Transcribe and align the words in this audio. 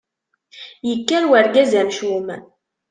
Yekker 0.87 1.23
urgaz 1.35 1.71
amcum. 1.81 2.27